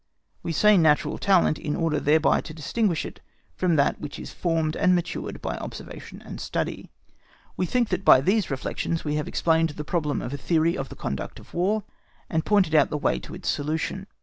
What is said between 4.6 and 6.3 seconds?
and matured by observation